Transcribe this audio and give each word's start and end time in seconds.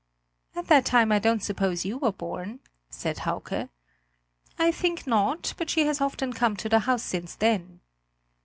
"At 0.55 0.65
that 0.65 0.83
time 0.85 1.11
I 1.11 1.19
don't 1.19 1.43
suppose 1.43 1.85
you 1.85 1.99
were 1.99 2.11
born?" 2.11 2.59
said 2.89 3.19
Hauke. 3.19 3.69
"I 4.57 4.71
think 4.71 5.05
not; 5.05 5.53
but 5.57 5.69
she 5.69 5.85
has 5.85 6.01
often 6.01 6.33
come 6.33 6.55
to 6.57 6.67
the 6.69 6.79
house 6.89 7.03
since 7.03 7.35
then." 7.35 7.81